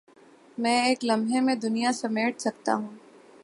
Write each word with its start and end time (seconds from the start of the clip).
میں 0.57 0.79
ایک 0.85 1.05
لمحے 1.05 1.39
میں 1.39 1.55
دنیا 1.55 1.91
سمیٹ 1.91 2.41
سکتا 2.41 2.75
ہوں 2.75 2.87